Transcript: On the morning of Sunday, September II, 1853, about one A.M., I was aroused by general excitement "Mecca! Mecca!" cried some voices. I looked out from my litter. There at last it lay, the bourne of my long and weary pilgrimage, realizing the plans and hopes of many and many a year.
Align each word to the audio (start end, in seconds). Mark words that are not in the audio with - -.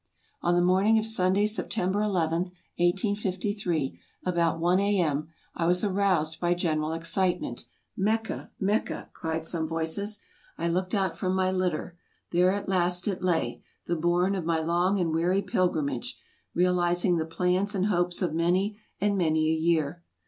On 0.41 0.55
the 0.55 0.63
morning 0.63 0.97
of 0.97 1.05
Sunday, 1.05 1.45
September 1.45 2.01
II, 2.01 2.07
1853, 2.07 3.99
about 4.25 4.59
one 4.59 4.79
A.M., 4.79 5.29
I 5.53 5.67
was 5.67 5.83
aroused 5.83 6.39
by 6.39 6.55
general 6.55 6.93
excitement 6.93 7.67
"Mecca! 7.95 8.49
Mecca!" 8.59 9.11
cried 9.13 9.45
some 9.45 9.67
voices. 9.67 10.19
I 10.57 10.69
looked 10.69 10.95
out 10.95 11.17
from 11.19 11.35
my 11.35 11.51
litter. 11.51 11.99
There 12.31 12.51
at 12.51 12.67
last 12.67 13.07
it 13.07 13.21
lay, 13.21 13.61
the 13.85 13.95
bourne 13.95 14.33
of 14.33 14.43
my 14.43 14.59
long 14.59 14.97
and 14.99 15.13
weary 15.13 15.43
pilgrimage, 15.43 16.17
realizing 16.55 17.17
the 17.17 17.25
plans 17.27 17.75
and 17.75 17.85
hopes 17.85 18.23
of 18.23 18.33
many 18.33 18.79
and 18.99 19.15
many 19.15 19.49
a 19.51 19.55
year. 19.55 20.01